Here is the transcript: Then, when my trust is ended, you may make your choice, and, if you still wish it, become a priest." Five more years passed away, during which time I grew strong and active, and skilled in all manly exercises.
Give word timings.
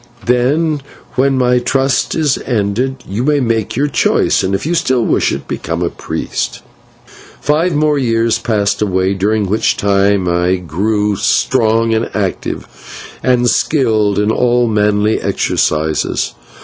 Then, 0.25 0.81
when 1.13 1.37
my 1.37 1.59
trust 1.59 2.15
is 2.15 2.39
ended, 2.47 3.03
you 3.07 3.23
may 3.23 3.39
make 3.39 3.75
your 3.75 3.85
choice, 3.87 4.41
and, 4.41 4.55
if 4.55 4.65
you 4.65 4.73
still 4.73 5.05
wish 5.05 5.31
it, 5.31 5.47
become 5.47 5.83
a 5.83 5.91
priest." 5.91 6.63
Five 7.39 7.75
more 7.75 7.99
years 7.99 8.39
passed 8.39 8.81
away, 8.81 9.13
during 9.13 9.45
which 9.45 9.77
time 9.77 10.27
I 10.27 10.55
grew 10.55 11.17
strong 11.17 11.93
and 11.93 12.09
active, 12.15 12.67
and 13.21 13.47
skilled 13.47 14.17
in 14.17 14.31
all 14.31 14.67
manly 14.67 15.21
exercises. 15.21 16.33